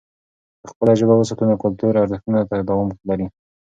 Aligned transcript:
که 0.65 0.65
خپله 0.71 0.91
ژبه 0.99 1.15
وساتو، 1.17 1.43
نو 1.49 1.55
کلتوري 1.63 1.97
ارزښتونه 1.99 2.39
تداوم 2.49 2.89
لري. 3.09 3.27